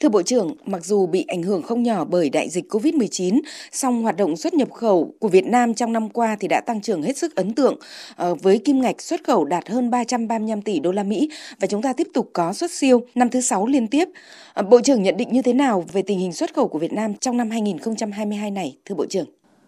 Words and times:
Thưa 0.00 0.08
Bộ 0.08 0.22
trưởng, 0.22 0.54
mặc 0.66 0.84
dù 0.84 1.06
bị 1.06 1.24
ảnh 1.28 1.42
hưởng 1.42 1.62
không 1.62 1.82
nhỏ 1.82 2.04
bởi 2.04 2.30
đại 2.30 2.48
dịch 2.48 2.72
COVID-19, 2.74 3.40
song 3.72 4.02
hoạt 4.02 4.16
động 4.16 4.36
xuất 4.36 4.54
nhập 4.54 4.72
khẩu 4.72 5.14
của 5.18 5.28
Việt 5.28 5.46
Nam 5.46 5.74
trong 5.74 5.92
năm 5.92 6.08
qua 6.08 6.36
thì 6.40 6.48
đã 6.48 6.60
tăng 6.60 6.80
trưởng 6.80 7.02
hết 7.02 7.16
sức 7.16 7.36
ấn 7.36 7.54
tượng 7.54 7.76
ờ, 8.16 8.34
với 8.34 8.58
kim 8.58 8.80
ngạch 8.80 9.02
xuất 9.02 9.24
khẩu 9.24 9.44
đạt 9.44 9.68
hơn 9.68 9.90
335 9.90 10.62
tỷ 10.62 10.80
đô 10.80 10.92
la 10.92 11.02
Mỹ 11.02 11.30
và 11.60 11.66
chúng 11.66 11.82
ta 11.82 11.92
tiếp 11.92 12.08
tục 12.14 12.30
có 12.32 12.52
xuất 12.52 12.70
siêu 12.70 13.02
năm 13.14 13.30
thứ 13.30 13.40
sáu 13.40 13.66
liên 13.66 13.86
tiếp. 13.86 14.08
Ờ, 14.54 14.62
Bộ 14.62 14.80
trưởng 14.80 15.02
nhận 15.02 15.16
định 15.16 15.32
như 15.32 15.42
thế 15.42 15.52
nào 15.52 15.84
về 15.92 16.02
tình 16.02 16.18
hình 16.18 16.32
xuất 16.32 16.54
khẩu 16.54 16.68
của 16.68 16.78
Việt 16.78 16.92
Nam 16.92 17.14
trong 17.14 17.36
năm 17.36 17.50
2022 17.50 18.50
này, 18.50 18.76
thưa 18.84 18.94
Bộ 18.94 19.06
trưởng? 19.06 19.26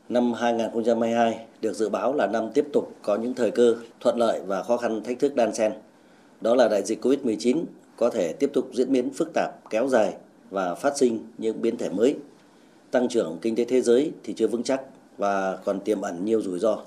Năm 0.09 0.33
2022 0.33 1.39
được 1.61 1.73
dự 1.73 1.89
báo 1.89 2.15
là 2.15 2.27
năm 2.27 2.51
tiếp 2.55 2.65
tục 2.73 2.95
có 3.03 3.17
những 3.17 3.35
thời 3.35 3.51
cơ 3.51 3.75
thuận 4.01 4.19
lợi 4.19 4.41
và 4.47 4.63
khó 4.63 4.77
khăn 4.77 5.03
thách 5.05 5.19
thức 5.19 5.35
đan 5.37 5.55
xen. 5.55 5.73
Đó 6.41 6.55
là 6.55 6.69
đại 6.69 6.83
dịch 6.83 7.05
COVID-19 7.05 7.65
có 8.01 8.11
thể 8.11 8.33
tiếp 8.33 8.51
tục 8.53 8.71
diễn 8.73 8.93
biến 8.93 9.11
phức 9.11 9.31
tạp, 9.35 9.71
kéo 9.71 9.89
dài 9.89 10.15
và 10.51 10.75
phát 10.75 10.99
sinh 10.99 11.19
những 11.39 11.63
biến 11.63 11.77
thể 11.77 11.89
mới. 11.89 12.17
Tăng 12.91 13.09
trưởng 13.09 13.39
kinh 13.43 13.57
tế 13.57 13.65
thế 13.65 13.81
giới 13.81 14.13
thì 14.25 14.33
chưa 14.33 14.47
vững 14.47 14.63
chắc 14.63 14.83
và 15.19 15.57
còn 15.65 15.81
tiềm 15.81 16.01
ẩn 16.01 16.25
nhiều 16.25 16.43
rủi 16.43 16.59
ro. 16.59 16.79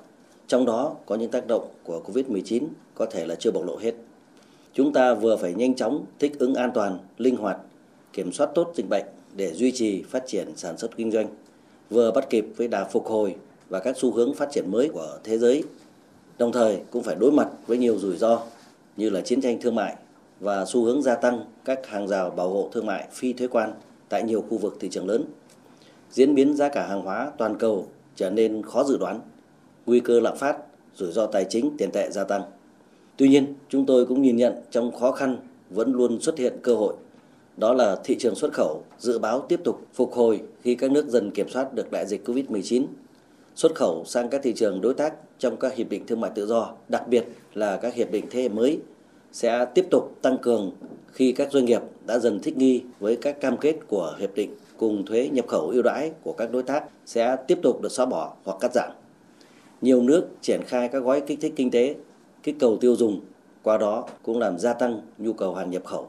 Trong 0.48 0.66
đó 0.66 0.96
có 1.06 1.16
những 1.16 1.32
tác 1.32 1.48
động 1.48 1.68
của 1.84 2.02
COVID-19 2.06 2.64
có 2.96 3.06
thể 3.06 3.26
là 3.26 3.36
chưa 3.36 3.52
bộc 3.52 3.66
lộ 3.66 3.78
hết. 3.78 3.94
Chúng 4.74 4.94
ta 4.94 5.14
vừa 5.14 5.36
phải 5.36 5.54
nhanh 5.54 5.76
chóng 5.76 6.06
thích 6.20 6.40
ứng 6.40 6.56
an 6.56 6.72
toàn, 6.74 7.00
linh 7.18 7.36
hoạt, 7.36 7.58
kiểm 8.14 8.32
soát 8.32 8.50
tốt 8.56 8.74
dịch 8.76 8.90
bệnh 8.90 9.06
để 9.36 9.54
duy 9.54 9.72
trì 9.72 10.04
phát 10.04 10.24
triển 10.28 10.48
sản 10.56 10.78
xuất 10.78 10.98
kinh 10.98 11.12
doanh, 11.12 11.28
vừa 11.90 12.12
bắt 12.12 12.30
kịp 12.30 12.46
với 12.58 12.68
đà 12.68 12.84
phục 12.84 13.06
hồi 13.06 13.36
và 13.70 13.80
các 13.80 13.98
xu 13.98 14.12
hướng 14.12 14.34
phát 14.34 14.50
triển 14.52 14.72
mới 14.72 14.90
của 14.90 15.20
thế 15.24 15.38
giới. 15.38 15.64
Đồng 16.38 16.52
thời 16.52 16.80
cũng 16.92 17.04
phải 17.04 17.16
đối 17.16 17.32
mặt 17.32 17.48
với 17.68 17.78
nhiều 17.78 17.98
rủi 17.98 18.18
ro 18.18 18.42
như 18.98 19.10
là 19.10 19.22
chiến 19.22 19.42
tranh 19.42 19.62
thương 19.62 19.76
mại, 19.76 19.96
và 20.44 20.66
xu 20.66 20.84
hướng 20.84 21.02
gia 21.02 21.16
tăng 21.16 21.46
các 21.66 21.88
hàng 21.88 22.08
rào 22.08 22.30
bảo 22.30 22.50
hộ 22.50 22.70
thương 22.72 22.86
mại 22.86 23.08
phi 23.12 23.34
thuế 23.34 23.48
quan 23.48 23.74
tại 24.10 24.24
nhiều 24.24 24.42
khu 24.50 24.58
vực 24.58 24.78
thị 24.80 24.90
trường 24.92 25.08
lớn. 25.08 25.26
Diễn 26.12 26.36
biến 26.36 26.56
giá 26.56 26.70
cả 26.70 26.88
hàng 26.88 27.02
hóa 27.02 27.32
toàn 27.38 27.58
cầu 27.58 27.88
trở 28.16 28.30
nên 28.30 28.64
khó 28.64 28.84
dự 28.84 28.98
đoán, 28.98 29.20
nguy 29.86 30.00
cơ 30.00 30.20
lạm 30.20 30.38
phát, 30.38 30.58
rủi 30.96 31.12
ro 31.12 31.26
tài 31.26 31.46
chính 31.50 31.78
tiền 31.78 31.92
tệ 31.92 32.12
gia 32.12 32.24
tăng. 32.24 32.42
Tuy 33.18 33.28
nhiên, 33.28 33.56
chúng 33.70 33.86
tôi 33.86 34.06
cũng 34.06 34.22
nhìn 34.22 34.38
nhận 34.38 34.54
trong 34.72 34.92
khó 34.92 35.12
khăn 35.12 35.38
vẫn 35.70 35.94
luôn 35.94 36.22
xuất 36.22 36.38
hiện 36.38 36.54
cơ 36.64 36.76
hội. 36.76 36.94
Đó 37.58 37.74
là 37.74 37.96
thị 38.04 38.16
trường 38.20 38.36
xuất 38.36 38.54
khẩu 38.54 38.84
dự 39.00 39.20
báo 39.20 39.46
tiếp 39.50 39.60
tục 39.64 39.82
phục 39.94 40.14
hồi 40.14 40.42
khi 40.62 40.76
các 40.76 40.92
nước 40.92 41.08
dần 41.08 41.32
kiểm 41.32 41.50
soát 41.50 41.74
được 41.74 41.92
đại 41.92 42.06
dịch 42.06 42.28
COVID-19. 42.30 42.86
Xuất 43.56 43.76
khẩu 43.76 44.04
sang 44.06 44.30
các 44.30 44.42
thị 44.44 44.54
trường 44.54 44.82
đối 44.82 44.94
tác 44.94 45.14
trong 45.40 45.58
các 45.58 45.76
hiệp 45.76 45.90
định 45.90 46.06
thương 46.08 46.22
mại 46.22 46.32
tự 46.36 46.46
do, 46.46 46.74
đặc 46.90 47.08
biệt 47.08 47.26
là 47.54 47.78
các 47.78 47.94
hiệp 47.94 48.12
định 48.12 48.26
thế 48.32 48.42
hệ 48.42 48.50
mới 48.50 48.80
sẽ 49.34 49.66
tiếp 49.74 49.88
tục 49.92 50.18
tăng 50.22 50.38
cường 50.38 50.72
khi 51.08 51.32
các 51.32 51.52
doanh 51.52 51.66
nghiệp 51.66 51.82
đã 52.06 52.20
dần 52.20 52.40
thích 52.40 52.58
nghi 52.58 52.82
với 53.00 53.16
các 53.16 53.42
cam 53.42 53.58
kết 53.58 53.76
của 53.88 54.16
hiệp 54.20 54.36
định 54.36 54.56
cùng 54.78 55.06
thuế 55.06 55.30
nhập 55.30 55.48
khẩu 55.48 55.70
ưu 55.70 55.82
đãi 55.82 56.12
của 56.24 56.34
các 56.34 56.52
đối 56.52 56.64
tác 56.64 56.84
sẽ 57.06 57.36
tiếp 57.48 57.60
tục 57.62 57.82
được 57.82 57.92
xóa 57.92 58.06
bỏ 58.06 58.34
hoặc 58.44 58.58
cắt 58.60 58.72
giảm. 58.74 58.92
Nhiều 59.82 60.02
nước 60.02 60.28
triển 60.42 60.62
khai 60.68 60.88
các 60.88 61.00
gói 61.00 61.22
kích 61.22 61.40
thích 61.42 61.54
kinh 61.56 61.72
tế, 61.72 61.96
kích 62.44 62.56
cầu 62.60 62.78
tiêu 62.78 62.96
dùng, 62.96 63.22
qua 63.64 63.78
đó 63.78 64.08
cũng 64.24 64.40
làm 64.40 64.60
gia 64.60 64.74
tăng 64.74 65.02
nhu 65.18 65.34
cầu 65.34 65.54
hàng 65.54 65.70
nhập 65.70 65.86
khẩu. 65.86 66.08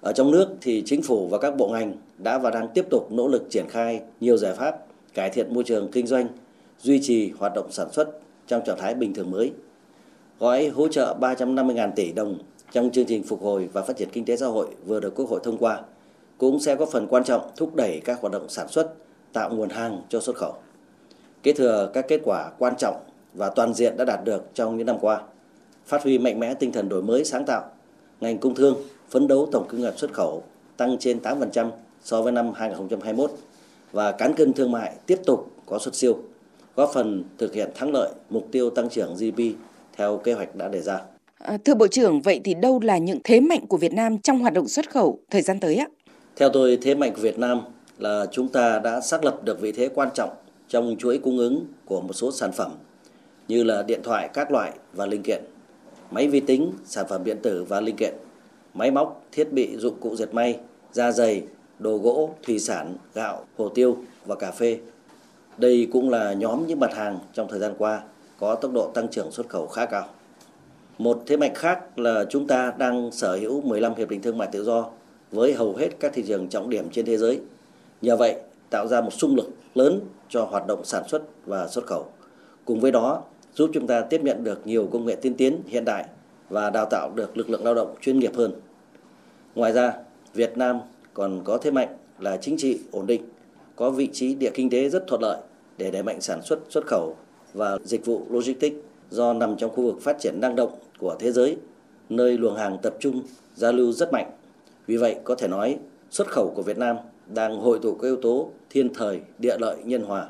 Ở 0.00 0.12
trong 0.12 0.30
nước 0.30 0.48
thì 0.60 0.82
chính 0.86 1.02
phủ 1.02 1.28
và 1.28 1.38
các 1.38 1.56
bộ 1.56 1.68
ngành 1.68 1.94
đã 2.18 2.38
và 2.38 2.50
đang 2.50 2.68
tiếp 2.74 2.86
tục 2.90 3.12
nỗ 3.12 3.28
lực 3.28 3.50
triển 3.50 3.64
khai 3.68 4.00
nhiều 4.20 4.36
giải 4.36 4.54
pháp 4.54 4.86
cải 5.14 5.30
thiện 5.30 5.54
môi 5.54 5.64
trường 5.64 5.90
kinh 5.92 6.06
doanh, 6.06 6.26
duy 6.78 7.00
trì 7.02 7.30
hoạt 7.30 7.52
động 7.54 7.66
sản 7.70 7.92
xuất 7.92 8.08
trong 8.46 8.64
trạng 8.64 8.78
thái 8.78 8.94
bình 8.94 9.14
thường 9.14 9.30
mới 9.30 9.52
gói 10.42 10.68
hỗ 10.68 10.88
trợ 10.88 11.16
350.000 11.20 11.90
tỷ 11.96 12.12
đồng 12.12 12.38
trong 12.72 12.90
chương 12.90 13.06
trình 13.06 13.22
phục 13.22 13.42
hồi 13.42 13.68
và 13.72 13.82
phát 13.82 13.96
triển 13.96 14.08
kinh 14.12 14.24
tế 14.24 14.36
xã 14.36 14.46
hội 14.46 14.66
vừa 14.86 15.00
được 15.00 15.14
Quốc 15.14 15.30
hội 15.30 15.40
thông 15.44 15.58
qua 15.58 15.80
cũng 16.38 16.60
sẽ 16.60 16.76
có 16.76 16.86
phần 16.86 17.06
quan 17.06 17.24
trọng 17.24 17.50
thúc 17.56 17.74
đẩy 17.74 18.00
các 18.04 18.20
hoạt 18.20 18.32
động 18.32 18.48
sản 18.48 18.68
xuất, 18.68 18.94
tạo 19.32 19.50
nguồn 19.50 19.68
hàng 19.68 20.02
cho 20.08 20.20
xuất 20.20 20.36
khẩu. 20.36 20.54
Kế 21.42 21.52
thừa 21.52 21.90
các 21.94 22.08
kết 22.08 22.20
quả 22.24 22.50
quan 22.58 22.74
trọng 22.78 22.96
và 23.34 23.48
toàn 23.48 23.74
diện 23.74 23.96
đã 23.96 24.04
đạt 24.04 24.24
được 24.24 24.44
trong 24.54 24.76
những 24.76 24.86
năm 24.86 24.96
qua, 25.00 25.22
phát 25.86 26.02
huy 26.02 26.18
mạnh 26.18 26.40
mẽ 26.40 26.54
tinh 26.54 26.72
thần 26.72 26.88
đổi 26.88 27.02
mới 27.02 27.24
sáng 27.24 27.44
tạo, 27.44 27.70
ngành 28.20 28.38
công 28.38 28.54
thương 28.54 28.76
phấn 29.10 29.28
đấu 29.28 29.48
tổng 29.52 29.68
kim 29.68 29.82
ngạch 29.82 29.98
xuất 29.98 30.12
khẩu 30.12 30.42
tăng 30.76 30.98
trên 30.98 31.18
8% 31.18 31.70
so 32.02 32.22
với 32.22 32.32
năm 32.32 32.52
2021 32.54 33.30
và 33.92 34.12
cán 34.12 34.34
cân 34.34 34.52
thương 34.52 34.72
mại 34.72 34.92
tiếp 35.06 35.18
tục 35.26 35.50
có 35.66 35.78
xuất 35.78 35.94
siêu, 35.94 36.18
góp 36.76 36.90
phần 36.94 37.24
thực 37.38 37.54
hiện 37.54 37.70
thắng 37.74 37.92
lợi 37.92 38.10
mục 38.30 38.48
tiêu 38.52 38.70
tăng 38.70 38.88
trưởng 38.88 39.14
GDP 39.14 39.40
theo 39.96 40.16
kế 40.16 40.32
hoạch 40.32 40.56
đã 40.56 40.68
đề 40.68 40.80
ra. 40.80 41.00
À, 41.38 41.58
thưa 41.64 41.74
Bộ 41.74 41.86
trưởng, 41.86 42.20
vậy 42.20 42.40
thì 42.44 42.54
đâu 42.54 42.80
là 42.82 42.98
những 42.98 43.18
thế 43.24 43.40
mạnh 43.40 43.66
của 43.66 43.76
Việt 43.76 43.92
Nam 43.92 44.18
trong 44.18 44.38
hoạt 44.38 44.52
động 44.52 44.68
xuất 44.68 44.90
khẩu 44.90 45.18
thời 45.30 45.42
gian 45.42 45.60
tới 45.60 45.76
ạ? 45.76 45.86
Theo 46.36 46.48
tôi, 46.48 46.78
thế 46.82 46.94
mạnh 46.94 47.12
của 47.14 47.20
Việt 47.20 47.38
Nam 47.38 47.60
là 47.98 48.26
chúng 48.32 48.48
ta 48.48 48.78
đã 48.78 49.00
xác 49.00 49.24
lập 49.24 49.44
được 49.44 49.60
vị 49.60 49.72
thế 49.72 49.88
quan 49.94 50.08
trọng 50.14 50.30
trong 50.68 50.96
chuỗi 50.98 51.18
cung 51.18 51.38
ứng 51.38 51.66
của 51.84 52.00
một 52.00 52.12
số 52.12 52.32
sản 52.32 52.52
phẩm 52.52 52.72
như 53.48 53.64
là 53.64 53.82
điện 53.82 54.00
thoại 54.02 54.28
các 54.34 54.52
loại 54.52 54.72
và 54.92 55.06
linh 55.06 55.22
kiện, 55.22 55.42
máy 56.10 56.28
vi 56.28 56.40
tính, 56.40 56.72
sản 56.84 57.06
phẩm 57.08 57.24
điện 57.24 57.38
tử 57.42 57.64
và 57.68 57.80
linh 57.80 57.96
kiện, 57.96 58.14
máy 58.74 58.90
móc, 58.90 59.24
thiết 59.32 59.52
bị 59.52 59.76
dụng 59.76 60.00
cụ 60.00 60.16
dệt 60.16 60.34
may, 60.34 60.58
da 60.92 61.12
giày, 61.12 61.42
đồ 61.78 61.96
gỗ, 61.96 62.30
thủy 62.42 62.58
sản, 62.58 62.94
gạo, 63.14 63.44
hồ 63.58 63.68
tiêu 63.68 63.96
và 64.26 64.34
cà 64.34 64.50
phê. 64.50 64.78
Đây 65.56 65.88
cũng 65.92 66.10
là 66.10 66.32
nhóm 66.32 66.66
những 66.66 66.80
mặt 66.80 66.94
hàng 66.94 67.18
trong 67.32 67.48
thời 67.48 67.60
gian 67.60 67.74
qua 67.78 68.02
có 68.42 68.54
tốc 68.54 68.72
độ 68.72 68.90
tăng 68.94 69.08
trưởng 69.08 69.30
xuất 69.30 69.48
khẩu 69.48 69.66
khá 69.66 69.86
cao. 69.86 70.06
Một 70.98 71.22
thế 71.26 71.36
mạnh 71.36 71.54
khác 71.54 71.98
là 71.98 72.24
chúng 72.30 72.46
ta 72.46 72.72
đang 72.78 73.10
sở 73.12 73.36
hữu 73.36 73.60
15 73.60 73.94
hiệp 73.94 74.08
định 74.08 74.22
thương 74.22 74.38
mại 74.38 74.48
tự 74.52 74.64
do 74.64 74.86
với 75.30 75.54
hầu 75.54 75.76
hết 75.76 75.88
các 76.00 76.12
thị 76.14 76.24
trường 76.26 76.48
trọng 76.48 76.70
điểm 76.70 76.90
trên 76.90 77.06
thế 77.06 77.16
giới. 77.16 77.40
Nhờ 78.00 78.16
vậy, 78.16 78.36
tạo 78.70 78.86
ra 78.86 79.00
một 79.00 79.12
xung 79.12 79.36
lực 79.36 79.50
lớn 79.74 80.00
cho 80.28 80.44
hoạt 80.44 80.66
động 80.66 80.84
sản 80.84 81.08
xuất 81.08 81.22
và 81.46 81.68
xuất 81.68 81.86
khẩu. 81.86 82.06
Cùng 82.64 82.80
với 82.80 82.92
đó, 82.92 83.22
giúp 83.54 83.70
chúng 83.74 83.86
ta 83.86 84.00
tiếp 84.00 84.20
nhận 84.24 84.44
được 84.44 84.66
nhiều 84.66 84.88
công 84.92 85.06
nghệ 85.06 85.14
tiên 85.14 85.34
tiến 85.34 85.62
hiện 85.66 85.84
đại 85.84 86.04
và 86.48 86.70
đào 86.70 86.86
tạo 86.90 87.10
được 87.14 87.36
lực 87.36 87.50
lượng 87.50 87.64
lao 87.64 87.74
động 87.74 87.94
chuyên 88.00 88.18
nghiệp 88.18 88.34
hơn. 88.36 88.52
Ngoài 89.54 89.72
ra, 89.72 89.92
Việt 90.34 90.56
Nam 90.56 90.80
còn 91.14 91.40
có 91.44 91.58
thế 91.58 91.70
mạnh 91.70 91.96
là 92.18 92.36
chính 92.36 92.56
trị 92.58 92.80
ổn 92.90 93.06
định, 93.06 93.22
có 93.76 93.90
vị 93.90 94.08
trí 94.12 94.34
địa 94.34 94.50
kinh 94.54 94.70
tế 94.70 94.88
rất 94.88 95.06
thuận 95.06 95.22
lợi 95.22 95.40
để 95.78 95.90
đẩy 95.90 96.02
mạnh 96.02 96.20
sản 96.20 96.42
xuất 96.42 96.58
xuất 96.68 96.86
khẩu 96.86 97.16
và 97.54 97.78
dịch 97.84 98.06
vụ 98.06 98.22
logistics 98.30 98.76
do 99.10 99.32
nằm 99.32 99.56
trong 99.56 99.70
khu 99.70 99.84
vực 99.84 100.02
phát 100.02 100.16
triển 100.20 100.40
năng 100.40 100.56
động 100.56 100.72
của 100.98 101.16
thế 101.18 101.32
giới, 101.32 101.56
nơi 102.08 102.38
luồng 102.38 102.56
hàng 102.56 102.78
tập 102.82 102.94
trung, 103.00 103.22
giao 103.54 103.72
lưu 103.72 103.92
rất 103.92 104.12
mạnh. 104.12 104.30
Vì 104.86 104.96
vậy, 104.96 105.16
có 105.24 105.34
thể 105.34 105.48
nói 105.48 105.78
xuất 106.10 106.28
khẩu 106.28 106.52
của 106.56 106.62
Việt 106.62 106.78
Nam 106.78 106.96
đang 107.34 107.60
hội 107.60 107.78
tụ 107.82 107.94
các 107.94 108.08
yếu 108.08 108.16
tố 108.16 108.50
thiên 108.70 108.94
thời, 108.94 109.20
địa 109.38 109.56
lợi, 109.60 109.76
nhân 109.84 110.02
hòa 110.02 110.28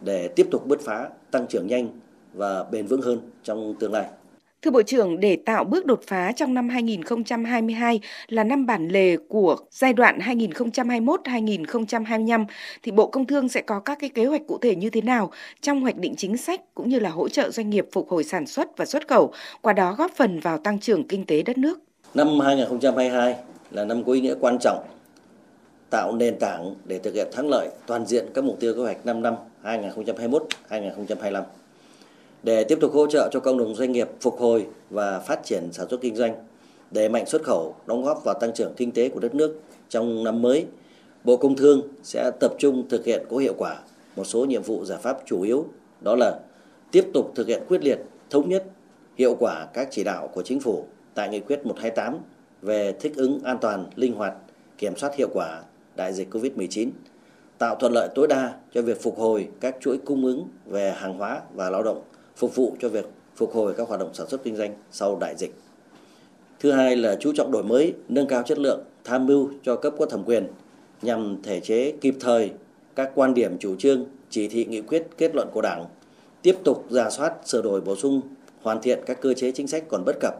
để 0.00 0.28
tiếp 0.28 0.48
tục 0.50 0.66
bứt 0.66 0.80
phá, 0.80 1.08
tăng 1.30 1.46
trưởng 1.46 1.66
nhanh 1.66 1.88
và 2.34 2.64
bền 2.64 2.86
vững 2.86 3.02
hơn 3.02 3.18
trong 3.42 3.74
tương 3.80 3.92
lai. 3.92 4.06
Thưa 4.64 4.70
Bộ 4.70 4.82
trưởng, 4.82 5.20
để 5.20 5.36
tạo 5.36 5.64
bước 5.64 5.86
đột 5.86 6.00
phá 6.06 6.32
trong 6.32 6.54
năm 6.54 6.68
2022 6.68 8.00
là 8.28 8.44
năm 8.44 8.66
bản 8.66 8.88
lề 8.88 9.16
của 9.16 9.56
giai 9.70 9.92
đoạn 9.92 10.18
2021-2025 10.18 12.44
thì 12.82 12.92
Bộ 12.92 13.06
Công 13.06 13.26
Thương 13.26 13.48
sẽ 13.48 13.60
có 13.60 13.80
các 13.80 13.98
cái 14.00 14.10
kế 14.10 14.24
hoạch 14.24 14.42
cụ 14.48 14.58
thể 14.58 14.76
như 14.76 14.90
thế 14.90 15.00
nào 15.00 15.30
trong 15.60 15.80
hoạch 15.80 15.96
định 15.96 16.14
chính 16.16 16.36
sách 16.36 16.60
cũng 16.74 16.88
như 16.88 16.98
là 16.98 17.10
hỗ 17.10 17.28
trợ 17.28 17.50
doanh 17.50 17.70
nghiệp 17.70 17.86
phục 17.92 18.08
hồi 18.08 18.24
sản 18.24 18.46
xuất 18.46 18.76
và 18.76 18.84
xuất 18.84 19.08
khẩu, 19.08 19.32
qua 19.60 19.72
đó 19.72 19.94
góp 19.98 20.10
phần 20.16 20.40
vào 20.40 20.58
tăng 20.58 20.80
trưởng 20.80 21.08
kinh 21.08 21.26
tế 21.26 21.42
đất 21.42 21.58
nước. 21.58 21.78
Năm 22.14 22.40
2022 22.40 23.36
là 23.70 23.84
năm 23.84 24.04
có 24.04 24.12
ý 24.12 24.20
nghĩa 24.20 24.34
quan 24.40 24.58
trọng 24.60 24.84
tạo 25.90 26.16
nền 26.16 26.38
tảng 26.38 26.74
để 26.84 26.98
thực 26.98 27.14
hiện 27.14 27.28
thắng 27.32 27.48
lợi 27.48 27.68
toàn 27.86 28.06
diện 28.06 28.26
các 28.34 28.44
mục 28.44 28.60
tiêu 28.60 28.74
kế 28.74 28.82
hoạch 28.82 29.06
5 29.06 29.22
năm 29.22 29.34
2021-2025 29.62 31.42
để 32.44 32.64
tiếp 32.64 32.78
tục 32.80 32.92
hỗ 32.92 33.06
trợ 33.06 33.28
cho 33.32 33.40
cộng 33.40 33.58
đồng 33.58 33.74
doanh 33.74 33.92
nghiệp 33.92 34.08
phục 34.20 34.38
hồi 34.38 34.66
và 34.90 35.18
phát 35.18 35.44
triển 35.44 35.72
sản 35.72 35.86
xuất 35.90 36.00
kinh 36.00 36.16
doanh, 36.16 36.34
đẩy 36.90 37.08
mạnh 37.08 37.26
xuất 37.26 37.42
khẩu, 37.42 37.74
đóng 37.86 38.02
góp 38.02 38.24
vào 38.24 38.34
tăng 38.34 38.54
trưởng 38.54 38.72
kinh 38.76 38.92
tế 38.92 39.08
của 39.08 39.20
đất 39.20 39.34
nước 39.34 39.60
trong 39.88 40.24
năm 40.24 40.42
mới. 40.42 40.66
Bộ 41.24 41.36
Công 41.36 41.56
Thương 41.56 41.82
sẽ 42.02 42.30
tập 42.40 42.54
trung 42.58 42.88
thực 42.88 43.04
hiện 43.04 43.24
có 43.30 43.36
hiệu 43.36 43.54
quả 43.58 43.76
một 44.16 44.24
số 44.24 44.44
nhiệm 44.44 44.62
vụ 44.62 44.84
giải 44.84 44.98
pháp 45.02 45.18
chủ 45.26 45.42
yếu, 45.42 45.66
đó 46.00 46.16
là 46.16 46.38
tiếp 46.90 47.04
tục 47.14 47.32
thực 47.34 47.46
hiện 47.46 47.62
quyết 47.68 47.84
liệt, 47.84 47.98
thống 48.30 48.48
nhất, 48.48 48.64
hiệu 49.18 49.36
quả 49.40 49.66
các 49.74 49.88
chỉ 49.90 50.04
đạo 50.04 50.28
của 50.34 50.42
chính 50.42 50.60
phủ 50.60 50.84
tại 51.14 51.28
nghị 51.28 51.40
quyết 51.40 51.66
128 51.66 52.18
về 52.62 52.92
thích 53.00 53.12
ứng 53.16 53.40
an 53.44 53.58
toàn, 53.60 53.86
linh 53.96 54.14
hoạt, 54.14 54.34
kiểm 54.78 54.96
soát 54.96 55.14
hiệu 55.16 55.28
quả 55.32 55.62
đại 55.96 56.12
dịch 56.12 56.34
COVID-19, 56.34 56.90
tạo 57.58 57.76
thuận 57.80 57.92
lợi 57.92 58.08
tối 58.14 58.26
đa 58.28 58.54
cho 58.74 58.82
việc 58.82 59.02
phục 59.02 59.18
hồi 59.18 59.48
các 59.60 59.76
chuỗi 59.80 59.98
cung 59.98 60.24
ứng 60.24 60.48
về 60.66 60.90
hàng 60.96 61.18
hóa 61.18 61.40
và 61.54 61.70
lao 61.70 61.82
động 61.82 62.02
phục 62.36 62.54
vụ 62.54 62.76
cho 62.80 62.88
việc 62.88 63.06
phục 63.36 63.54
hồi 63.54 63.74
các 63.76 63.88
hoạt 63.88 64.00
động 64.00 64.14
sản 64.14 64.28
xuất 64.28 64.44
kinh 64.44 64.56
doanh 64.56 64.74
sau 64.90 65.18
đại 65.20 65.34
dịch. 65.36 65.54
Thứ 66.60 66.72
hai 66.72 66.96
là 66.96 67.16
chú 67.20 67.32
trọng 67.32 67.52
đổi 67.52 67.62
mới, 67.62 67.94
nâng 68.08 68.26
cao 68.26 68.42
chất 68.42 68.58
lượng, 68.58 68.84
tham 69.04 69.26
mưu 69.26 69.50
cho 69.62 69.76
cấp 69.76 69.94
có 69.98 70.06
thẩm 70.06 70.24
quyền 70.24 70.48
nhằm 71.02 71.42
thể 71.42 71.60
chế 71.60 71.92
kịp 72.00 72.14
thời 72.20 72.50
các 72.94 73.10
quan 73.14 73.34
điểm 73.34 73.58
chủ 73.58 73.76
trương, 73.76 74.04
chỉ 74.30 74.48
thị 74.48 74.64
nghị 74.64 74.80
quyết 74.80 75.06
kết 75.18 75.34
luận 75.34 75.48
của 75.52 75.62
Đảng, 75.62 75.86
tiếp 76.42 76.56
tục 76.64 76.86
giả 76.90 77.10
soát, 77.10 77.34
sửa 77.44 77.62
đổi 77.62 77.80
bổ 77.80 77.96
sung, 77.96 78.20
hoàn 78.62 78.82
thiện 78.82 78.98
các 79.06 79.20
cơ 79.20 79.34
chế 79.34 79.52
chính 79.52 79.66
sách 79.66 79.84
còn 79.88 80.04
bất 80.04 80.16
cập, 80.20 80.34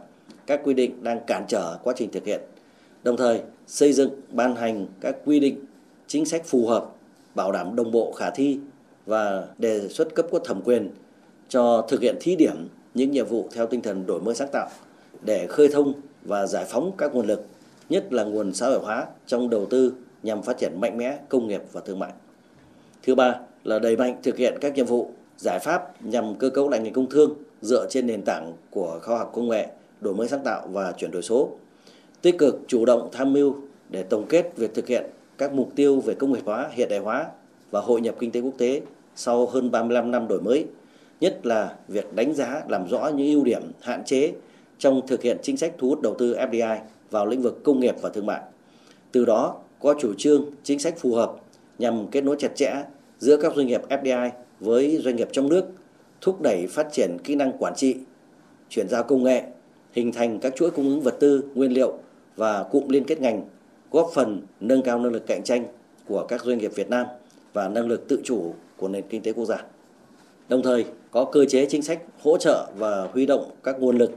các 0.47 0.61
quy 0.63 0.73
định 0.73 1.03
đang 1.03 1.19
cản 1.27 1.45
trở 1.47 1.77
quá 1.83 1.93
trình 1.97 2.11
thực 2.11 2.25
hiện, 2.25 2.41
Đồng 3.05 3.17
thời, 3.17 3.41
xây 3.67 3.93
dựng 3.93 4.09
ban 4.31 4.55
hành 4.55 4.87
các 5.01 5.15
quy 5.25 5.39
định 5.39 5.65
chính 6.07 6.25
sách 6.25 6.45
phù 6.45 6.67
hợp, 6.67 6.85
bảo 7.35 7.51
đảm 7.51 7.75
đồng 7.75 7.91
bộ 7.91 8.11
khả 8.11 8.29
thi 8.29 8.59
và 9.05 9.47
đề 9.57 9.87
xuất 9.89 10.15
cấp 10.15 10.25
có 10.31 10.39
thẩm 10.39 10.61
quyền 10.61 10.89
cho 11.49 11.85
thực 11.87 12.01
hiện 12.01 12.15
thí 12.19 12.35
điểm 12.35 12.67
những 12.93 13.11
nhiệm 13.11 13.25
vụ 13.25 13.49
theo 13.53 13.67
tinh 13.67 13.81
thần 13.81 14.05
đổi 14.05 14.21
mới 14.21 14.35
sáng 14.35 14.47
tạo 14.51 14.69
để 15.21 15.47
khơi 15.47 15.67
thông 15.67 15.93
và 16.25 16.47
giải 16.47 16.65
phóng 16.67 16.91
các 16.97 17.15
nguồn 17.15 17.27
lực, 17.27 17.45
nhất 17.89 18.13
là 18.13 18.23
nguồn 18.23 18.53
xã 18.53 18.67
hội 18.67 18.79
hóa 18.79 19.05
trong 19.27 19.49
đầu 19.49 19.65
tư 19.65 19.93
nhằm 20.23 20.41
phát 20.41 20.57
triển 20.57 20.81
mạnh 20.81 20.97
mẽ 20.97 21.17
công 21.29 21.47
nghiệp 21.47 21.61
và 21.71 21.81
thương 21.81 21.99
mại. 21.99 22.11
Thứ 23.03 23.15
ba 23.15 23.35
là 23.63 23.79
đẩy 23.79 23.97
mạnh 23.97 24.17
thực 24.23 24.37
hiện 24.37 24.57
các 24.61 24.75
nhiệm 24.75 24.85
vụ, 24.85 25.11
giải 25.37 25.59
pháp 25.59 26.03
nhằm 26.05 26.35
cơ 26.35 26.49
cấu 26.49 26.69
lại 26.69 26.79
ngành 26.79 26.93
công 26.93 27.09
thương 27.09 27.33
dựa 27.61 27.87
trên 27.89 28.07
nền 28.07 28.21
tảng 28.21 28.53
của 28.69 28.99
khoa 29.03 29.17
học 29.17 29.31
công 29.33 29.49
nghệ, 29.49 29.67
đổi 30.01 30.13
mới 30.13 30.27
sáng 30.27 30.43
tạo 30.43 30.67
và 30.71 30.91
chuyển 30.91 31.11
đổi 31.11 31.21
số. 31.21 31.49
Tích 32.21 32.37
cực 32.37 32.59
chủ 32.67 32.85
động 32.85 33.09
tham 33.11 33.33
mưu 33.33 33.55
để 33.89 34.03
tổng 34.03 34.25
kết 34.29 34.57
việc 34.57 34.73
thực 34.73 34.87
hiện 34.87 35.05
các 35.37 35.53
mục 35.53 35.71
tiêu 35.75 35.99
về 35.99 36.13
công 36.13 36.33
nghiệp 36.33 36.41
hóa, 36.45 36.69
hiện 36.71 36.89
đại 36.89 36.99
hóa 36.99 37.25
và 37.71 37.81
hội 37.81 38.01
nhập 38.01 38.15
kinh 38.19 38.31
tế 38.31 38.39
quốc 38.41 38.53
tế 38.57 38.81
sau 39.15 39.45
hơn 39.45 39.71
35 39.71 40.11
năm 40.11 40.27
đổi 40.27 40.41
mới, 40.41 40.65
nhất 41.21 41.45
là 41.45 41.75
việc 41.87 42.13
đánh 42.13 42.33
giá 42.33 42.63
làm 42.69 42.87
rõ 42.87 43.11
những 43.15 43.27
ưu 43.27 43.43
điểm, 43.43 43.61
hạn 43.81 44.03
chế 44.05 44.33
trong 44.77 45.07
thực 45.07 45.21
hiện 45.21 45.37
chính 45.41 45.57
sách 45.57 45.73
thu 45.77 45.89
hút 45.89 46.01
đầu 46.01 46.15
tư 46.17 46.35
FDI 46.35 46.77
vào 47.11 47.25
lĩnh 47.25 47.41
vực 47.41 47.63
công 47.63 47.79
nghiệp 47.79 47.95
và 48.01 48.09
thương 48.09 48.25
mại. 48.25 48.41
Từ 49.11 49.25
đó 49.25 49.57
có 49.79 49.95
chủ 49.99 50.13
trương, 50.17 50.45
chính 50.63 50.79
sách 50.79 50.97
phù 50.97 51.15
hợp 51.15 51.35
nhằm 51.79 52.07
kết 52.11 52.23
nối 52.23 52.35
chặt 52.39 52.55
chẽ 52.55 52.83
giữa 53.19 53.37
các 53.37 53.55
doanh 53.55 53.67
nghiệp 53.67 53.81
FDI 53.89 54.29
với 54.59 54.97
doanh 55.03 55.15
nghiệp 55.15 55.29
trong 55.31 55.49
nước, 55.49 55.65
thúc 56.21 56.41
đẩy 56.41 56.67
phát 56.67 56.87
triển 56.91 57.17
kỹ 57.23 57.35
năng 57.35 57.57
quản 57.57 57.75
trị, 57.75 57.95
chuyển 58.69 58.89
giao 58.89 59.03
công 59.03 59.23
nghệ, 59.23 59.43
hình 59.93 60.11
thành 60.11 60.39
các 60.39 60.55
chuỗi 60.55 60.71
cung 60.71 60.89
ứng 60.89 61.01
vật 61.01 61.15
tư, 61.19 61.43
nguyên 61.55 61.73
liệu 61.73 61.93
và 62.35 62.63
cụm 62.63 62.87
liên 62.87 63.03
kết 63.03 63.21
ngành, 63.21 63.45
góp 63.91 64.11
phần 64.13 64.41
nâng 64.59 64.81
cao 64.81 64.99
năng 64.99 65.11
lực 65.11 65.27
cạnh 65.27 65.43
tranh 65.43 65.65
của 66.07 66.25
các 66.27 66.43
doanh 66.43 66.57
nghiệp 66.57 66.71
Việt 66.75 66.89
Nam 66.89 67.05
và 67.53 67.69
năng 67.69 67.87
lực 67.87 68.07
tự 68.07 68.21
chủ 68.23 68.53
của 68.77 68.87
nền 68.87 69.03
kinh 69.09 69.21
tế 69.21 69.33
quốc 69.33 69.45
gia. 69.45 69.63
Đồng 70.49 70.61
thời, 70.63 70.85
có 71.11 71.25
cơ 71.25 71.45
chế 71.45 71.65
chính 71.65 71.81
sách 71.81 71.99
hỗ 72.21 72.37
trợ 72.37 72.67
và 72.77 73.07
huy 73.13 73.25
động 73.25 73.51
các 73.63 73.79
nguồn 73.79 73.97
lực 73.97 74.11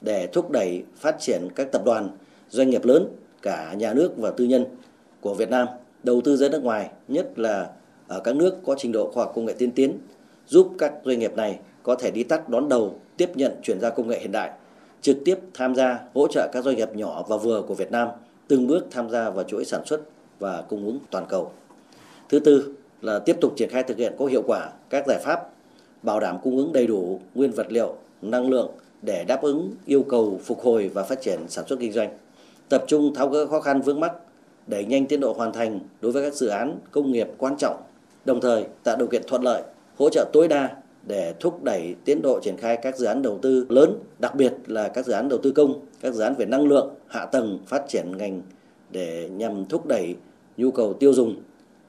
để 0.00 0.26
thúc 0.26 0.50
đẩy 0.50 0.82
phát 0.96 1.16
triển 1.20 1.48
các 1.54 1.72
tập 1.72 1.82
đoàn, 1.84 2.08
doanh 2.50 2.70
nghiệp 2.70 2.84
lớn, 2.84 3.08
cả 3.42 3.74
nhà 3.78 3.94
nước 3.94 4.12
và 4.16 4.30
tư 4.30 4.44
nhân 4.44 4.64
của 5.20 5.34
Việt 5.34 5.50
Nam 5.50 5.68
đầu 6.02 6.20
tư 6.20 6.36
ra 6.36 6.48
nước 6.48 6.62
ngoài, 6.62 6.90
nhất 7.08 7.38
là 7.38 7.70
ở 8.08 8.20
các 8.20 8.36
nước 8.36 8.54
có 8.66 8.74
trình 8.78 8.92
độ 8.92 9.10
khoa 9.14 9.24
học 9.24 9.32
công 9.34 9.44
nghệ 9.44 9.54
tiên 9.58 9.70
tiến, 9.70 9.98
giúp 10.46 10.72
các 10.78 10.92
doanh 11.04 11.18
nghiệp 11.18 11.36
này 11.36 11.58
có 11.82 11.94
thể 11.94 12.10
đi 12.10 12.22
tắt 12.22 12.48
đón 12.48 12.68
đầu, 12.68 12.94
tiếp 13.16 13.30
nhận 13.34 13.52
chuyển 13.62 13.80
giao 13.80 13.90
công 13.90 14.08
nghệ 14.08 14.18
hiện 14.20 14.32
đại, 14.32 14.50
trực 15.00 15.16
tiếp 15.24 15.38
tham 15.54 15.74
gia 15.74 16.00
hỗ 16.14 16.28
trợ 16.28 16.48
các 16.52 16.64
doanh 16.64 16.76
nghiệp 16.76 16.88
nhỏ 16.94 17.24
và 17.28 17.36
vừa 17.36 17.62
của 17.62 17.74
Việt 17.74 17.90
Nam 17.90 18.08
từng 18.48 18.66
bước 18.66 18.86
tham 18.90 19.10
gia 19.10 19.30
vào 19.30 19.44
chuỗi 19.44 19.64
sản 19.64 19.86
xuất 19.86 20.00
và 20.38 20.62
cung 20.68 20.86
ứng 20.86 20.98
toàn 21.10 21.26
cầu. 21.28 21.52
Thứ 22.28 22.38
tư 22.40 22.74
là 23.02 23.18
tiếp 23.18 23.36
tục 23.40 23.52
triển 23.56 23.68
khai 23.68 23.82
thực 23.82 23.96
hiện 23.96 24.12
có 24.18 24.26
hiệu 24.26 24.42
quả 24.46 24.70
các 24.90 25.04
giải 25.06 25.18
pháp 25.24 25.53
bảo 26.04 26.20
đảm 26.20 26.38
cung 26.42 26.56
ứng 26.56 26.72
đầy 26.72 26.86
đủ 26.86 27.20
nguyên 27.34 27.52
vật 27.52 27.66
liệu, 27.72 27.94
năng 28.22 28.50
lượng 28.50 28.70
để 29.02 29.24
đáp 29.24 29.42
ứng 29.42 29.72
yêu 29.86 30.02
cầu 30.02 30.40
phục 30.44 30.60
hồi 30.60 30.90
và 30.94 31.02
phát 31.02 31.22
triển 31.22 31.38
sản 31.48 31.64
xuất 31.68 31.78
kinh 31.80 31.92
doanh. 31.92 32.18
Tập 32.68 32.84
trung 32.86 33.14
tháo 33.14 33.28
gỡ 33.28 33.46
khó 33.46 33.60
khăn 33.60 33.80
vướng 33.80 34.00
mắc, 34.00 34.12
đẩy 34.66 34.84
nhanh 34.84 35.06
tiến 35.06 35.20
độ 35.20 35.32
hoàn 35.32 35.52
thành 35.52 35.80
đối 36.00 36.12
với 36.12 36.22
các 36.22 36.34
dự 36.34 36.46
án 36.46 36.78
công 36.90 37.12
nghiệp 37.12 37.28
quan 37.38 37.56
trọng, 37.56 37.76
đồng 38.24 38.40
thời 38.40 38.64
tạo 38.82 38.96
điều 38.96 39.06
kiện 39.06 39.22
thuận 39.26 39.42
lợi, 39.42 39.62
hỗ 39.98 40.08
trợ 40.10 40.30
tối 40.32 40.48
đa 40.48 40.76
để 41.06 41.34
thúc 41.40 41.62
đẩy 41.64 41.94
tiến 42.04 42.22
độ 42.22 42.40
triển 42.42 42.56
khai 42.56 42.78
các 42.82 42.96
dự 42.96 43.06
án 43.06 43.22
đầu 43.22 43.38
tư 43.42 43.66
lớn, 43.68 43.92
đặc 44.18 44.34
biệt 44.34 44.52
là 44.66 44.88
các 44.88 45.06
dự 45.06 45.12
án 45.12 45.28
đầu 45.28 45.38
tư 45.42 45.52
công, 45.52 45.80
các 46.00 46.14
dự 46.14 46.22
án 46.22 46.34
về 46.34 46.46
năng 46.46 46.66
lượng, 46.66 46.94
hạ 47.06 47.26
tầng, 47.26 47.58
phát 47.66 47.82
triển 47.88 48.16
ngành 48.16 48.42
để 48.90 49.28
nhằm 49.36 49.64
thúc 49.66 49.86
đẩy 49.86 50.14
nhu 50.56 50.70
cầu 50.70 50.94
tiêu 50.94 51.12
dùng, 51.12 51.36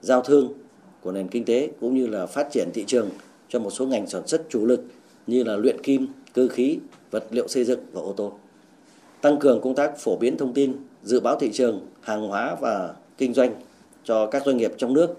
giao 0.02 0.22
thương 0.22 0.54
của 1.02 1.12
nền 1.12 1.28
kinh 1.28 1.46
tế 1.46 1.70
cũng 1.82 1.96
như 1.96 2.08
là 2.08 2.26
phát 2.26 2.48
triển 2.52 2.70
thị 2.74 2.84
trường 2.88 3.10
cho 3.50 3.60
một 3.60 3.70
số 3.70 3.86
ngành 3.86 4.08
sản 4.08 4.28
xuất 4.28 4.42
chủ 4.50 4.66
lực 4.66 4.84
như 5.28 5.44
là 5.44 5.58
luyện 5.58 5.82
kim, 5.84 6.08
cơ 6.34 6.48
khí, 6.48 6.80
vật 7.12 7.24
liệu 7.32 7.48
xây 7.48 7.64
dựng 7.64 7.80
và 7.92 8.02
ô 8.02 8.14
tô. 8.14 8.34
Tăng 9.22 9.40
cường 9.40 9.62
công 9.62 9.76
tác 9.76 9.98
phổ 9.98 10.16
biến 10.16 10.38
thông 10.38 10.54
tin, 10.54 10.74
dự 11.04 11.20
báo 11.20 11.40
thị 11.40 11.52
trường, 11.54 11.82
hàng 12.02 12.28
hóa 12.28 12.56
và 12.62 12.94
kinh 13.18 13.34
doanh 13.34 13.54
cho 14.04 14.26
các 14.26 14.46
doanh 14.46 14.58
nghiệp 14.58 14.72
trong 14.78 14.94
nước, 14.94 15.18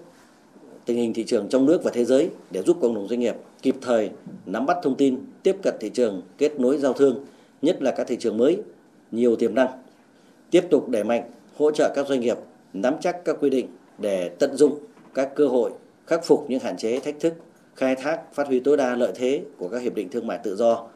tình 0.85 0.97
hình 0.97 1.13
thị 1.13 1.23
trường 1.23 1.49
trong 1.49 1.65
nước 1.65 1.83
và 1.83 1.91
thế 1.91 2.05
giới 2.05 2.29
để 2.51 2.61
giúp 2.61 2.77
cộng 2.81 2.95
đồng 2.95 3.07
doanh 3.07 3.19
nghiệp 3.19 3.35
kịp 3.61 3.75
thời 3.81 4.09
nắm 4.45 4.65
bắt 4.65 4.77
thông 4.83 4.95
tin, 4.95 5.17
tiếp 5.43 5.55
cận 5.63 5.75
thị 5.79 5.89
trường, 5.93 6.21
kết 6.37 6.59
nối 6.59 6.77
giao 6.77 6.93
thương, 6.93 7.25
nhất 7.61 7.81
là 7.81 7.91
các 7.91 8.07
thị 8.07 8.17
trường 8.19 8.37
mới, 8.37 8.57
nhiều 9.11 9.35
tiềm 9.35 9.55
năng. 9.55 9.67
Tiếp 10.51 10.67
tục 10.69 10.89
đẩy 10.89 11.03
mạnh 11.03 11.31
hỗ 11.57 11.71
trợ 11.71 11.91
các 11.95 12.07
doanh 12.07 12.19
nghiệp 12.19 12.37
nắm 12.73 12.95
chắc 13.01 13.25
các 13.25 13.37
quy 13.39 13.49
định 13.49 13.67
để 13.97 14.29
tận 14.39 14.55
dụng 14.55 14.79
các 15.13 15.35
cơ 15.35 15.47
hội, 15.47 15.71
khắc 16.07 16.25
phục 16.25 16.45
những 16.49 16.59
hạn 16.59 16.77
chế 16.77 16.99
thách 16.99 17.19
thức 17.19 17.33
khai 17.77 17.95
thác 17.95 18.33
phát 18.33 18.47
huy 18.47 18.59
tối 18.59 18.77
đa 18.77 18.95
lợi 18.95 19.11
thế 19.15 19.43
của 19.57 19.69
các 19.69 19.81
hiệp 19.81 19.95
định 19.95 20.09
thương 20.09 20.27
mại 20.27 20.37
tự 20.37 20.55
do 20.55 20.87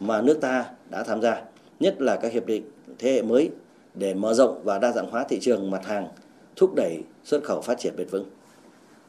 mà 0.00 0.22
nước 0.22 0.40
ta 0.40 0.64
đã 0.90 1.02
tham 1.02 1.22
gia, 1.22 1.42
nhất 1.80 2.02
là 2.02 2.16
các 2.16 2.32
hiệp 2.32 2.46
định 2.46 2.62
thế 2.98 3.12
hệ 3.12 3.22
mới 3.22 3.50
để 3.94 4.14
mở 4.14 4.34
rộng 4.34 4.60
và 4.64 4.78
đa 4.78 4.92
dạng 4.92 5.10
hóa 5.10 5.24
thị 5.28 5.38
trường 5.40 5.70
mặt 5.70 5.86
hàng, 5.86 6.08
thúc 6.56 6.74
đẩy 6.74 7.02
xuất 7.24 7.44
khẩu 7.44 7.60
phát 7.60 7.78
triển 7.78 7.96
bền 7.96 8.06
vững. 8.08 8.24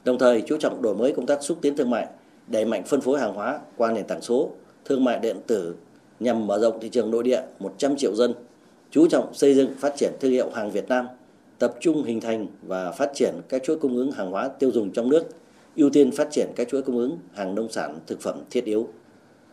Đồng 0.04 0.20
thời 0.20 0.42
chú 0.42 0.58
trọng 0.58 0.82
đổi 0.82 0.96
mới 0.96 1.14
công 1.14 1.26
tác 1.26 1.44
xúc 1.44 1.58
tiến 1.62 1.78
thương 1.78 1.90
mại, 1.90 2.08
đẩy 2.48 2.66
mạnh 2.66 2.84
phân 2.84 3.02
phối 3.02 3.20
hàng 3.20 3.34
hóa 3.34 3.60
qua 3.78 3.92
nền 3.92 4.08
tảng 4.08 4.22
số, 4.22 4.50
thương 4.86 5.04
mại 5.04 5.20
điện 5.20 5.38
tử 5.48 5.76
nhằm 6.20 6.48
mở 6.48 6.60
rộng 6.60 6.80
thị 6.80 6.90
trường 6.90 7.12
nội 7.12 7.24
địa 7.24 7.42
100 7.60 7.96
triệu 7.96 8.16
dân, 8.16 8.34
chú 8.92 9.08
trọng 9.08 9.34
xây 9.34 9.54
dựng 9.54 9.70
phát 9.80 9.94
triển 9.96 10.12
thương 10.20 10.32
hiệu 10.32 10.50
hàng 10.54 10.72
Việt 10.72 10.88
Nam, 10.88 11.08
tập 11.60 11.74
trung 11.80 12.04
hình 12.04 12.22
thành 12.22 12.48
và 12.62 12.92
phát 12.92 13.10
triển 13.14 13.36
các 13.50 13.64
chuỗi 13.64 13.78
cung 13.78 13.98
ứng 13.98 14.12
hàng 14.12 14.32
hóa 14.32 14.48
tiêu 14.48 14.72
dùng 14.72 14.92
trong 14.92 15.10
nước 15.10 15.24
ưu 15.76 15.90
tiên 15.90 16.12
phát 16.12 16.28
triển 16.32 16.48
các 16.56 16.68
chuỗi 16.68 16.82
cung 16.82 16.98
ứng 16.98 17.18
hàng 17.34 17.56
nông 17.56 17.70
sản 17.70 18.00
thực 18.08 18.22
phẩm 18.22 18.40
thiết 18.50 18.66
yếu. 18.66 18.88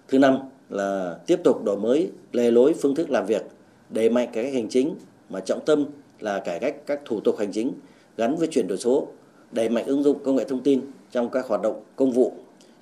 Thứ 0.08 0.18
năm 0.18 0.38
là 0.70 1.18
tiếp 1.26 1.40
tục 1.44 1.64
đổi 1.64 1.76
mới 1.76 2.10
lề 2.32 2.50
lối 2.50 2.74
phương 2.74 2.94
thức 2.94 3.10
làm 3.10 3.26
việc, 3.26 3.42
đẩy 3.90 4.10
mạnh 4.10 4.28
cải 4.32 4.44
cách 4.44 4.52
hành 4.54 4.68
chính 4.68 4.94
mà 5.28 5.40
trọng 5.40 5.64
tâm 5.64 5.84
là 6.20 6.40
cải 6.40 6.58
cách 6.58 6.76
các 6.86 7.00
thủ 7.04 7.20
tục 7.20 7.38
hành 7.38 7.52
chính 7.52 7.72
gắn 8.16 8.36
với 8.36 8.48
chuyển 8.48 8.68
đổi 8.68 8.78
số, 8.78 9.08
đẩy 9.52 9.68
mạnh 9.68 9.86
ứng 9.86 10.02
dụng 10.02 10.18
công 10.24 10.36
nghệ 10.36 10.44
thông 10.44 10.62
tin 10.62 10.80
trong 11.10 11.30
các 11.30 11.46
hoạt 11.46 11.62
động 11.62 11.82
công 11.96 12.12
vụ, 12.12 12.32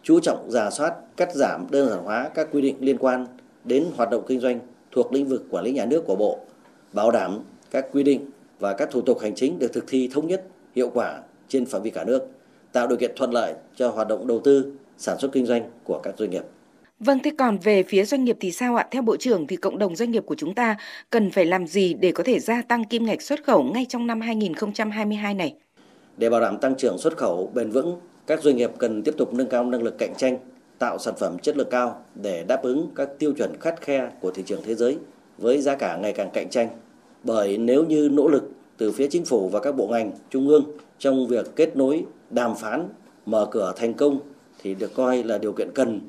chú 0.02 0.20
trọng 0.20 0.50
giả 0.50 0.70
soát, 0.70 0.94
cắt 1.16 1.34
giảm 1.34 1.66
đơn 1.70 1.88
giản 1.88 2.04
hóa 2.04 2.30
các 2.34 2.48
quy 2.52 2.62
định 2.62 2.76
liên 2.80 2.98
quan 2.98 3.26
đến 3.64 3.86
hoạt 3.96 4.10
động 4.10 4.24
kinh 4.26 4.40
doanh 4.40 4.60
thuộc 4.92 5.12
lĩnh 5.12 5.26
vực 5.26 5.44
quản 5.50 5.64
lý 5.64 5.72
nhà 5.72 5.86
nước 5.86 6.04
của 6.06 6.16
Bộ, 6.16 6.38
bảo 6.92 7.10
đảm 7.10 7.38
các 7.70 7.86
quy 7.92 8.02
định 8.02 8.30
và 8.58 8.72
các 8.72 8.90
thủ 8.90 9.00
tục 9.00 9.18
hành 9.18 9.34
chính 9.34 9.58
được 9.58 9.72
thực 9.72 9.84
thi 9.88 10.10
thống 10.12 10.26
nhất, 10.26 10.44
hiệu 10.76 10.90
quả 10.94 11.22
trên 11.48 11.66
phạm 11.66 11.82
vi 11.82 11.90
cả 11.90 12.04
nước 12.04 12.28
tạo 12.76 12.86
điều 12.86 12.98
kiện 12.98 13.12
thuận 13.16 13.30
lợi 13.30 13.54
cho 13.76 13.88
hoạt 13.88 14.08
động 14.08 14.26
đầu 14.26 14.40
tư, 14.44 14.72
sản 14.98 15.18
xuất 15.18 15.32
kinh 15.32 15.46
doanh 15.46 15.62
của 15.84 16.00
các 16.02 16.14
doanh 16.18 16.30
nghiệp. 16.30 16.42
Vâng, 17.00 17.18
thế 17.24 17.30
còn 17.38 17.58
về 17.58 17.82
phía 17.82 18.04
doanh 18.04 18.24
nghiệp 18.24 18.36
thì 18.40 18.52
sao 18.52 18.76
ạ? 18.76 18.86
Theo 18.90 19.02
Bộ 19.02 19.16
trưởng 19.16 19.46
thì 19.46 19.56
cộng 19.56 19.78
đồng 19.78 19.96
doanh 19.96 20.10
nghiệp 20.10 20.22
của 20.26 20.34
chúng 20.34 20.54
ta 20.54 20.76
cần 21.10 21.30
phải 21.30 21.44
làm 21.44 21.66
gì 21.66 21.94
để 21.94 22.12
có 22.12 22.24
thể 22.24 22.40
gia 22.40 22.62
tăng 22.62 22.84
kim 22.84 23.06
ngạch 23.06 23.22
xuất 23.22 23.44
khẩu 23.44 23.62
ngay 23.62 23.86
trong 23.88 24.06
năm 24.06 24.20
2022 24.20 25.34
này? 25.34 25.54
Để 26.16 26.30
bảo 26.30 26.40
đảm 26.40 26.58
tăng 26.58 26.74
trưởng 26.74 26.98
xuất 26.98 27.16
khẩu 27.16 27.50
bền 27.54 27.70
vững, 27.70 28.00
các 28.26 28.42
doanh 28.42 28.56
nghiệp 28.56 28.70
cần 28.78 29.02
tiếp 29.02 29.14
tục 29.16 29.34
nâng 29.34 29.48
cao 29.48 29.64
năng 29.64 29.82
lực 29.82 29.98
cạnh 29.98 30.14
tranh, 30.16 30.38
tạo 30.78 30.98
sản 30.98 31.14
phẩm 31.18 31.38
chất 31.38 31.56
lượng 31.56 31.70
cao 31.70 32.02
để 32.14 32.44
đáp 32.48 32.62
ứng 32.62 32.90
các 32.94 33.08
tiêu 33.18 33.32
chuẩn 33.32 33.60
khắt 33.60 33.80
khe 33.80 34.10
của 34.20 34.30
thị 34.30 34.42
trường 34.46 34.62
thế 34.64 34.74
giới 34.74 34.98
với 35.38 35.60
giá 35.60 35.76
cả 35.76 35.96
ngày 35.96 36.12
càng 36.12 36.30
cạnh 36.32 36.50
tranh. 36.50 36.68
Bởi 37.22 37.58
nếu 37.58 37.84
như 37.84 38.08
nỗ 38.12 38.28
lực 38.28 38.50
từ 38.76 38.92
phía 38.92 39.08
chính 39.10 39.24
phủ 39.24 39.48
và 39.48 39.60
các 39.60 39.76
bộ 39.76 39.86
ngành 39.86 40.12
trung 40.30 40.48
ương 40.48 40.64
trong 40.98 41.26
việc 41.26 41.46
kết 41.56 41.76
nối 41.76 42.04
đàm 42.30 42.54
phán, 42.56 42.88
mở 43.26 43.48
cửa 43.50 43.72
thành 43.76 43.94
công 43.94 44.18
thì 44.58 44.74
được 44.74 44.94
coi 44.94 45.22
là 45.22 45.38
điều 45.38 45.52
kiện 45.52 45.70
cần. 45.74 46.00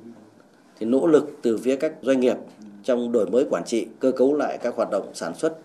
Thì 0.80 0.86
nỗ 0.86 1.08
lực 1.08 1.30
từ 1.42 1.58
phía 1.58 1.76
các 1.76 1.94
doanh 2.02 2.20
nghiệp 2.20 2.38
trong 2.84 3.12
đổi 3.12 3.30
mới 3.30 3.46
quản 3.50 3.64
trị, 3.66 3.88
cơ 4.00 4.12
cấu 4.12 4.34
lại 4.34 4.58
các 4.58 4.76
hoạt 4.76 4.90
động 4.92 5.12
sản 5.14 5.36
xuất, 5.36 5.58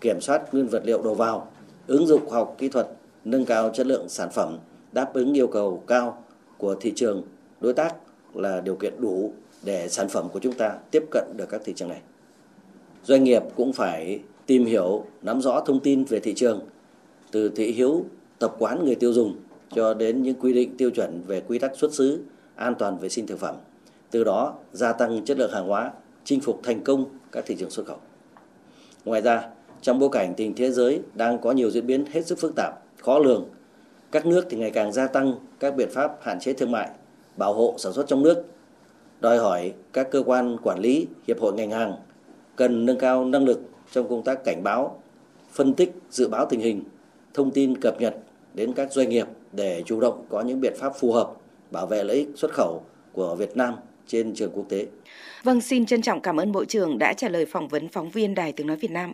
kiểm 0.00 0.20
soát 0.20 0.54
nguyên 0.54 0.66
vật 0.66 0.82
liệu 0.84 1.02
đầu 1.02 1.14
vào, 1.14 1.48
ứng 1.86 2.06
dụng 2.06 2.26
khoa 2.26 2.38
học 2.38 2.54
kỹ 2.58 2.68
thuật, 2.68 2.88
nâng 3.24 3.44
cao 3.44 3.70
chất 3.70 3.86
lượng 3.86 4.08
sản 4.08 4.30
phẩm, 4.30 4.58
đáp 4.92 5.14
ứng 5.14 5.36
yêu 5.36 5.46
cầu 5.46 5.82
cao 5.86 6.24
của 6.58 6.74
thị 6.74 6.92
trường, 6.96 7.22
đối 7.60 7.72
tác 7.72 7.94
là 8.34 8.60
điều 8.60 8.74
kiện 8.74 8.94
đủ 8.98 9.32
để 9.62 9.88
sản 9.88 10.08
phẩm 10.08 10.28
của 10.32 10.38
chúng 10.38 10.54
ta 10.54 10.78
tiếp 10.90 11.04
cận 11.10 11.24
được 11.36 11.46
các 11.48 11.60
thị 11.64 11.72
trường 11.76 11.88
này. 11.88 12.00
Doanh 13.04 13.24
nghiệp 13.24 13.42
cũng 13.56 13.72
phải 13.72 14.20
tìm 14.46 14.64
hiểu, 14.64 15.04
nắm 15.22 15.40
rõ 15.40 15.60
thông 15.66 15.80
tin 15.80 16.04
về 16.04 16.20
thị 16.20 16.34
trường, 16.34 16.60
từ 17.30 17.48
thị 17.48 17.72
hiếu, 17.72 18.04
tập 18.38 18.56
quán 18.58 18.84
người 18.84 18.94
tiêu 18.94 19.12
dùng 19.12 19.36
cho 19.74 19.94
đến 19.94 20.22
những 20.22 20.40
quy 20.40 20.52
định 20.52 20.76
tiêu 20.76 20.90
chuẩn 20.90 21.22
về 21.26 21.40
quy 21.40 21.58
tắc 21.58 21.76
xuất 21.76 21.94
xứ, 21.94 22.22
an 22.56 22.74
toàn 22.78 22.98
vệ 22.98 23.08
sinh 23.08 23.26
thực 23.26 23.38
phẩm. 23.38 23.56
Từ 24.10 24.24
đó 24.24 24.54
gia 24.72 24.92
tăng 24.92 25.24
chất 25.24 25.38
lượng 25.38 25.52
hàng 25.52 25.68
hóa, 25.68 25.92
chinh 26.24 26.40
phục 26.40 26.60
thành 26.62 26.84
công 26.84 27.04
các 27.32 27.44
thị 27.46 27.56
trường 27.58 27.70
xuất 27.70 27.86
khẩu. 27.86 27.98
Ngoài 29.04 29.22
ra, 29.22 29.48
trong 29.82 29.98
bối 29.98 30.08
cảnh 30.12 30.34
tình 30.36 30.54
thế 30.54 30.70
giới 30.70 31.00
đang 31.14 31.38
có 31.38 31.52
nhiều 31.52 31.70
diễn 31.70 31.86
biến 31.86 32.04
hết 32.06 32.26
sức 32.26 32.38
phức 32.38 32.54
tạp, 32.56 32.82
khó 32.98 33.18
lường, 33.18 33.48
các 34.10 34.26
nước 34.26 34.46
thì 34.50 34.56
ngày 34.56 34.70
càng 34.70 34.92
gia 34.92 35.06
tăng 35.06 35.34
các 35.60 35.76
biện 35.76 35.88
pháp 35.90 36.18
hạn 36.22 36.40
chế 36.40 36.52
thương 36.52 36.70
mại, 36.70 36.90
bảo 37.36 37.54
hộ 37.54 37.74
sản 37.78 37.92
xuất 37.92 38.06
trong 38.06 38.22
nước, 38.22 38.44
đòi 39.20 39.38
hỏi 39.38 39.72
các 39.92 40.10
cơ 40.10 40.22
quan 40.26 40.56
quản 40.62 40.78
lý, 40.78 41.06
hiệp 41.26 41.40
hội 41.40 41.52
ngành 41.52 41.70
hàng 41.70 41.96
cần 42.56 42.86
nâng 42.86 42.98
cao 42.98 43.24
năng 43.24 43.44
lực 43.44 43.60
trong 43.92 44.08
công 44.08 44.22
tác 44.22 44.44
cảnh 44.44 44.62
báo, 44.62 45.02
phân 45.52 45.74
tích, 45.74 45.92
dự 46.10 46.28
báo 46.28 46.46
tình 46.50 46.60
hình, 46.60 46.84
thông 47.34 47.50
tin 47.50 47.80
cập 47.80 48.00
nhật 48.00 48.16
đến 48.54 48.72
các 48.72 48.92
doanh 48.92 49.08
nghiệp 49.08 49.26
để 49.52 49.82
chủ 49.86 50.00
động 50.00 50.24
có 50.28 50.40
những 50.40 50.60
biện 50.60 50.74
pháp 50.78 50.92
phù 51.00 51.12
hợp 51.12 51.30
bảo 51.70 51.86
vệ 51.86 52.04
lợi 52.04 52.16
ích 52.16 52.28
xuất 52.34 52.50
khẩu 52.52 52.82
của 53.12 53.34
Việt 53.34 53.56
Nam 53.56 53.74
trên 54.06 54.34
trường 54.34 54.50
quốc 54.54 54.64
tế. 54.68 54.86
Vâng, 55.42 55.60
xin 55.60 55.86
trân 55.86 56.02
trọng 56.02 56.20
cảm 56.20 56.36
ơn 56.36 56.52
Bộ 56.52 56.64
trưởng 56.64 56.98
đã 56.98 57.12
trả 57.12 57.28
lời 57.28 57.46
phỏng 57.46 57.68
vấn 57.68 57.88
phóng 57.88 58.10
viên 58.10 58.34
Đài 58.34 58.52
Tiếng 58.52 58.66
Nói 58.66 58.76
Việt 58.76 58.90
Nam. 58.90 59.12